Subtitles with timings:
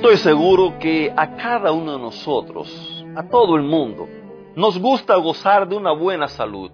[0.00, 4.08] Estoy seguro que a cada uno de nosotros, a todo el mundo,
[4.56, 6.70] nos gusta gozar de una buena salud.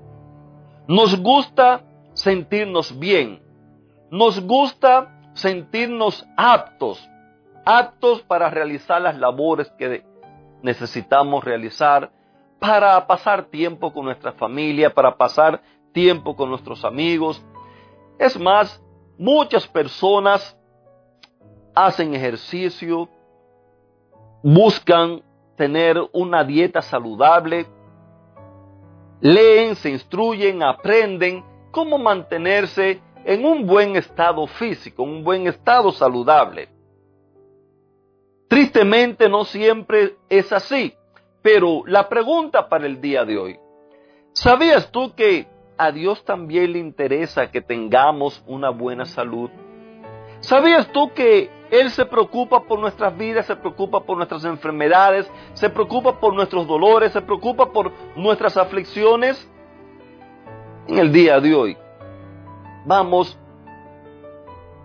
[0.87, 3.43] Nos gusta sentirnos bien.
[4.13, 7.05] Nos gusta sentirnos aptos,
[7.65, 10.05] aptos para realizar las labores que
[10.63, 12.13] necesitamos realizar,
[12.61, 17.45] para pasar tiempo con nuestra familia, para pasar tiempo con nuestros amigos.
[18.21, 18.81] Es más,
[19.19, 20.57] muchas personas
[21.75, 23.09] hacen ejercicio,
[24.49, 25.23] buscan
[25.57, 27.67] tener una dieta saludable,
[29.21, 36.69] leen, se instruyen, aprenden cómo mantenerse en un buen estado físico, un buen estado saludable.
[38.47, 40.95] Tristemente no siempre es así,
[41.43, 43.59] pero la pregunta para el día de hoy,
[44.33, 49.51] ¿sabías tú que a Dios también le interesa que tengamos una buena salud?
[50.39, 55.69] ¿Sabías tú que él se preocupa por nuestras vidas, se preocupa por nuestras enfermedades, se
[55.69, 59.49] preocupa por nuestros dolores, se preocupa por nuestras aflicciones.
[60.87, 61.77] En el día de hoy
[62.85, 63.37] vamos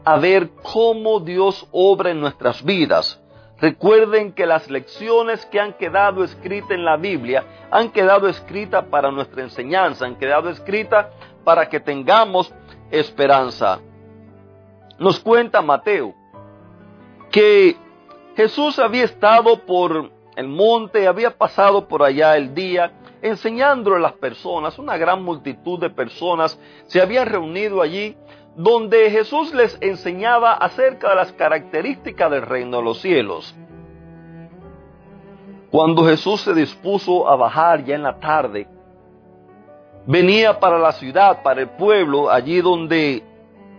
[0.03, 3.21] a ver cómo Dios obra en nuestras vidas.
[3.59, 9.11] Recuerden que las lecciones que han quedado escritas en la Biblia han quedado escritas para
[9.11, 11.07] nuestra enseñanza, han quedado escritas
[11.43, 12.51] para que tengamos
[12.89, 13.79] esperanza.
[14.97, 16.15] Nos cuenta Mateo
[17.31, 17.77] que
[18.35, 24.13] Jesús había estado por el monte, había pasado por allá el día, enseñándole a las
[24.13, 28.15] personas, una gran multitud de personas se habían reunido allí,
[28.55, 33.55] donde Jesús les enseñaba acerca de las características del reino de los cielos.
[35.69, 38.67] Cuando Jesús se dispuso a bajar ya en la tarde,
[40.05, 43.23] venía para la ciudad, para el pueblo, allí donde,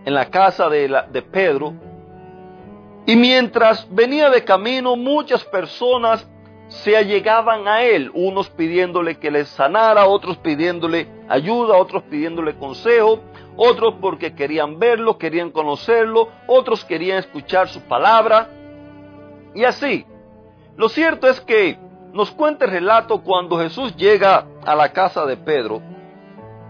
[0.05, 1.73] en la casa de, de Pedro,
[3.05, 6.25] y mientras venía de camino, muchas personas
[6.69, 13.19] se allegaban a él, unos pidiéndole que les sanara, otros pidiéndole ayuda, otros pidiéndole consejo,
[13.57, 18.49] otros porque querían verlo, querían conocerlo, otros querían escuchar su palabra.
[19.53, 20.05] Y así,
[20.77, 21.77] lo cierto es que
[22.13, 25.81] nos cuenta el relato cuando Jesús llega a la casa de Pedro,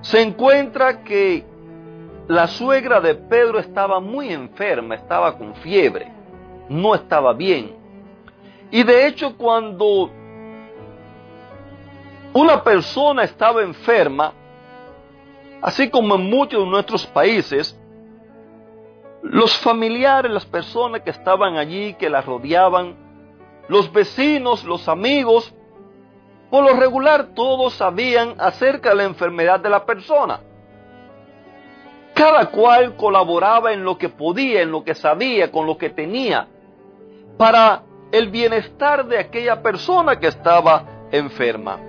[0.01, 1.45] se encuentra que
[2.27, 6.22] la suegra de Pedro estaba muy enferma, estaba con fiebre
[6.69, 7.75] no estaba bien.
[8.71, 10.09] Y de hecho cuando
[12.33, 14.33] una persona estaba enferma,
[15.61, 17.79] así como en muchos de nuestros países,
[19.21, 22.95] los familiares, las personas que estaban allí, que la rodeaban,
[23.67, 25.53] los vecinos, los amigos,
[26.49, 30.41] por lo regular todos sabían acerca de la enfermedad de la persona.
[32.13, 36.47] Cada cual colaboraba en lo que podía, en lo que sabía, con lo que tenía,
[37.37, 41.79] para el bienestar de aquella persona que estaba enferma.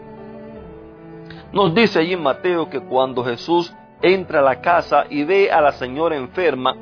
[1.52, 3.72] Nos dice allí Mateo que cuando Jesús
[4.02, 6.74] entra a la casa y ve a la señora enferma,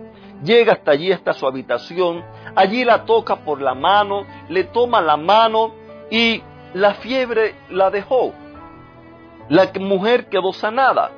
[0.42, 2.24] llega hasta allí, hasta su habitación,
[2.54, 5.72] allí la toca por la mano, le toma la mano
[6.10, 6.42] y
[6.74, 8.32] la fiebre la dejó.
[9.48, 11.10] La mujer quedó sanada.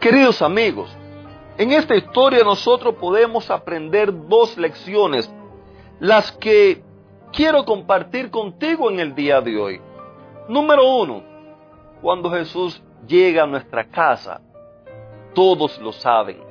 [0.00, 0.94] Queridos amigos,
[1.56, 5.32] en esta historia nosotros podemos aprender dos lecciones,
[6.00, 6.82] las que
[7.32, 9.80] quiero compartir contigo en el día de hoy.
[10.48, 11.22] Número uno,
[12.02, 14.40] cuando Jesús llega a nuestra casa,
[15.34, 16.42] todos lo saben.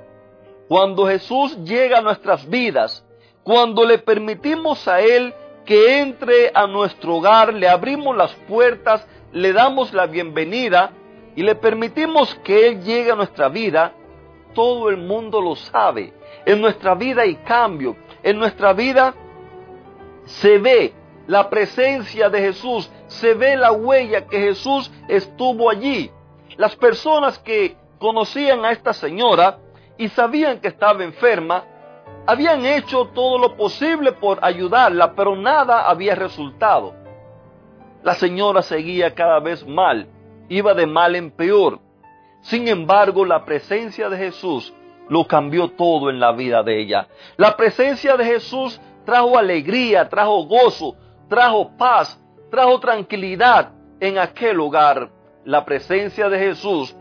[0.67, 3.05] Cuando Jesús llega a nuestras vidas,
[3.43, 5.33] cuando le permitimos a Él
[5.65, 10.91] que entre a nuestro hogar, le abrimos las puertas, le damos la bienvenida
[11.35, 13.93] y le permitimos que Él llegue a nuestra vida,
[14.53, 16.13] todo el mundo lo sabe.
[16.45, 17.95] En nuestra vida hay cambio.
[18.21, 19.13] En nuestra vida
[20.25, 20.93] se ve
[21.27, 22.89] la presencia de Jesús.
[23.07, 26.11] Se ve la huella que Jesús estuvo allí.
[26.57, 29.59] Las personas que conocían a esta señora
[29.97, 31.63] y sabían que estaba enferma,
[32.25, 36.93] habían hecho todo lo posible por ayudarla, pero nada había resultado.
[38.01, 40.07] La señora seguía cada vez mal,
[40.49, 41.79] iba de mal en peor.
[42.43, 44.73] Sin embargo, la presencia de Jesús
[45.09, 47.07] lo cambió todo en la vida de ella.
[47.37, 50.95] La presencia de Jesús trajo alegría, trajo gozo,
[51.29, 52.19] trajo paz,
[52.51, 55.09] trajo tranquilidad en aquel lugar.
[55.45, 56.95] La presencia de Jesús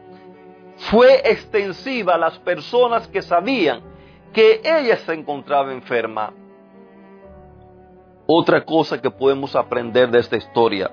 [0.90, 3.82] fue extensiva a las personas que sabían
[4.32, 6.32] que ella se encontraba enferma.
[8.26, 10.90] Otra cosa que podemos aprender de esta historia,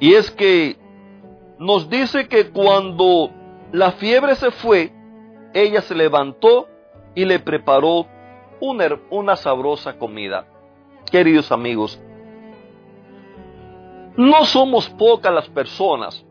[0.00, 0.76] y es que
[1.58, 3.30] nos dice que cuando
[3.72, 4.92] la fiebre se fue,
[5.54, 6.68] ella se levantó
[7.14, 8.06] y le preparó
[8.60, 10.46] una, sabrosa comida.
[11.10, 12.00] Queridos amigos,
[14.16, 16.24] no somos pocas las personas,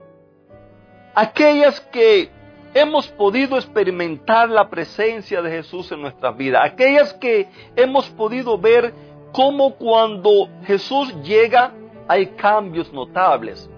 [1.14, 2.30] aquellas que
[2.74, 8.94] hemos podido experimentar la presencia de Jesús en nuestra vida, aquellas que hemos podido ver
[9.32, 11.74] cómo cuando Jesús llega
[12.08, 13.70] hay cambios notables.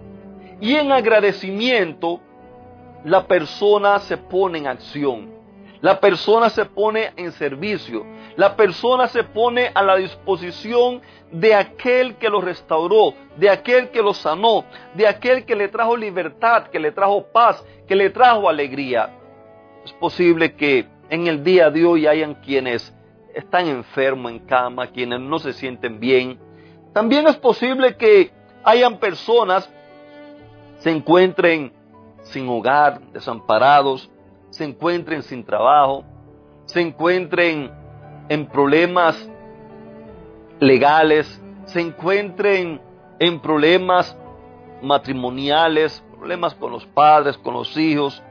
[0.60, 2.20] Y en agradecimiento
[3.04, 5.38] la persona se pone en acción.
[5.82, 8.06] La persona se pone en servicio.
[8.36, 11.02] La persona se pone a la disposición
[11.32, 14.66] de aquel que lo restauró, de aquel que lo sanó,
[14.96, 19.12] de aquel que le trajo libertad, que le trajo paz, que le trajo alegría.
[19.86, 22.94] Es posible que en el día de hoy hayan quienes
[23.34, 26.40] están enfermos en cama, quienes no se sienten bien.
[26.94, 28.32] También es posible que
[28.64, 29.72] hayan personas
[30.78, 31.74] se encuentren
[32.24, 34.10] sin hogar, desamparados,
[34.50, 36.04] se encuentren sin trabajo,
[36.66, 37.72] se encuentren
[38.30, 39.30] en problemas
[40.60, 42.82] legales, se encuentren
[43.20, 44.18] en problemas
[44.82, 48.22] matrimoniales, problemas con los padres, con los hijos,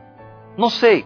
[0.57, 1.05] no sé.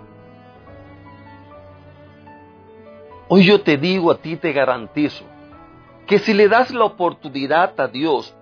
[3.28, 5.24] Hoy yo te digo a ti, te garantizo,
[6.06, 8.34] que si le das la oportunidad a Dios,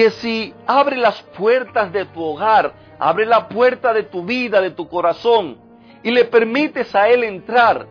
[0.00, 4.70] que si abre las puertas de tu hogar, abre la puerta de tu vida, de
[4.70, 5.58] tu corazón,
[6.02, 7.86] y le permites a Él entrar,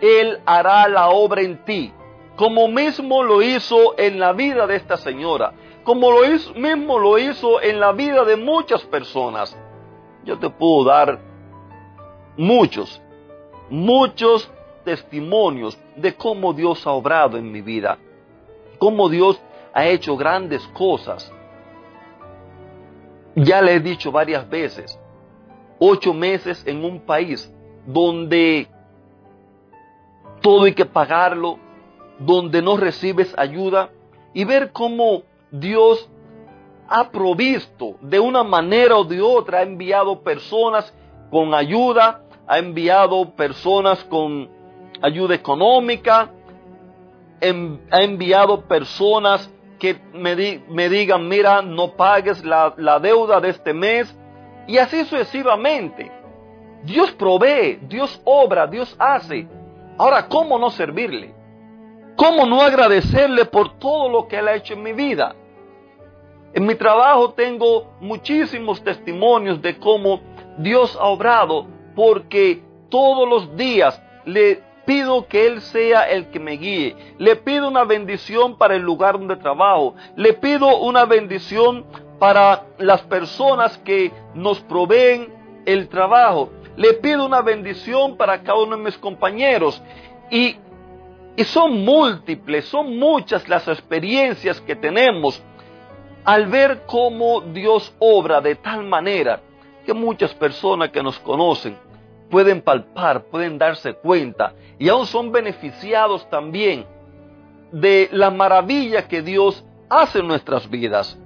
[0.00, 1.92] Él hará la obra en ti,
[2.36, 5.52] como mismo lo hizo en la vida de esta señora,
[5.82, 9.58] como lo hizo, mismo lo hizo en la vida de muchas personas.
[10.24, 11.18] Yo te puedo dar
[12.36, 13.02] muchos,
[13.68, 14.48] muchos
[14.84, 17.98] testimonios de cómo Dios ha obrado en mi vida,
[18.78, 19.42] cómo Dios
[19.74, 21.32] ha hecho grandes cosas.
[23.44, 24.98] Ya le he dicho varias veces,
[25.78, 27.52] ocho meses en un país
[27.86, 28.68] donde
[30.42, 31.58] todo hay que pagarlo,
[32.18, 33.90] donde no recibes ayuda
[34.34, 36.08] y ver cómo Dios
[36.88, 40.92] ha provisto de una manera o de otra, ha enviado personas
[41.30, 44.50] con ayuda, ha enviado personas con
[45.00, 46.30] ayuda económica,
[47.40, 49.48] ha enviado personas
[49.80, 54.16] que me, digan, mira, no pagues la, la deuda de este mes,
[54.68, 56.12] y así sucesivamente.
[56.84, 59.48] Dios provee, Dios obra, Dios hace.
[59.98, 61.34] Ahora, ¿cómo no servirle?
[62.16, 65.34] ¿Cómo no agradecerle por todo lo que Él ha hecho en mi vida?
[66.52, 70.20] En mi trabajo tengo muchísimos testimonios de cómo
[70.58, 76.52] Dios ha obrado porque todos los días le pido que Él sea el que me
[76.52, 76.96] guíe.
[77.18, 79.94] Le pido una bendición para el lugar donde trabajo.
[80.16, 81.84] Le pido una bendición
[82.18, 85.32] para las personas que nos proveen
[85.66, 86.50] el trabajo.
[86.76, 89.82] Le pido una bendición para cada uno de mis compañeros.
[90.30, 90.56] Y,
[91.36, 95.42] y son múltiples, son muchas las experiencias que tenemos
[96.24, 99.40] al ver cómo Dios obra de tal manera
[99.86, 101.76] que muchas personas que nos conocen
[102.30, 106.86] pueden palpar, pueden darse cuenta y aún son beneficiados también
[107.72, 111.18] de la maravilla que Dios hace en nuestras vidas.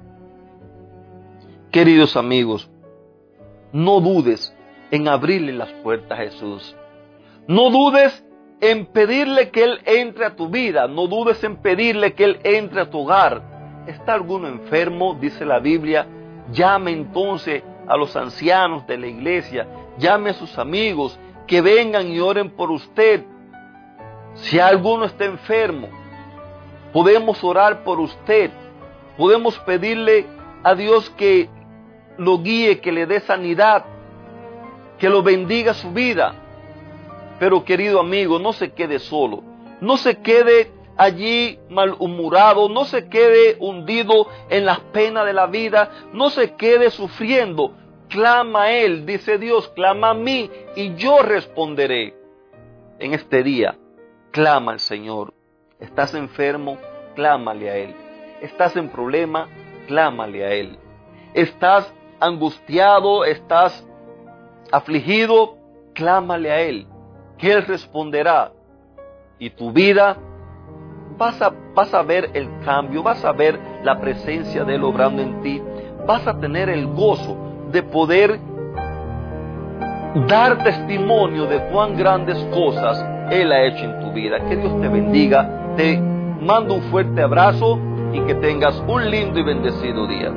[1.71, 2.69] Queridos amigos,
[3.73, 4.55] no dudes
[4.91, 6.77] en abrirle las puertas a Jesús.
[7.47, 8.25] No dudes
[8.61, 10.87] en pedirle que Él entre a tu vida.
[10.87, 13.85] No dudes en pedirle que Él entre a tu hogar.
[13.87, 15.17] ¿Está alguno enfermo?
[15.21, 16.07] Dice la Biblia.
[16.53, 19.67] Llame entonces a los ancianos de la iglesia
[19.99, 23.25] llame a sus amigos, que vengan y oren por usted.
[24.35, 25.89] Si alguno está enfermo,
[26.93, 28.51] podemos orar por usted.
[29.17, 30.27] Podemos pedirle
[30.63, 31.49] a Dios que
[32.17, 33.85] lo guíe, que le dé sanidad,
[34.99, 36.35] que lo bendiga su vida.
[37.39, 39.43] Pero querido amigo, no se quede solo.
[39.81, 45.91] No se quede allí malhumorado, no se quede hundido en las penas de la vida,
[46.13, 47.73] no se quede sufriendo
[48.15, 52.15] clama a Él, dice Dios, clama a mí y yo responderé.
[53.01, 53.77] En este día,
[54.31, 55.35] clama al Señor.
[55.81, 56.79] Estás enfermo,
[57.17, 57.97] clámale a Él.
[58.41, 59.49] Estás en problema,
[59.89, 60.79] clámale a Él.
[61.35, 63.85] Estás angustiado, estás
[64.71, 65.59] afligido,
[65.93, 66.87] clámale a Él,
[67.37, 68.53] que Él responderá
[69.41, 70.17] y tu vida
[71.19, 75.21] vas a, vas a ver el cambio, vas a ver la presencia de Él obrando
[75.21, 75.61] en ti,
[76.07, 78.39] vas a tener el gozo de poder
[80.29, 84.39] dar testimonio de cuán grandes cosas Él ha hecho en tu vida.
[84.49, 87.81] Que Dios te bendiga, te mando un fuerte abrazo
[88.13, 90.33] y que tengas un lindo y bendecido día.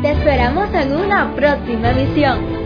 [0.00, 2.65] Te esperamos en una próxima emisión.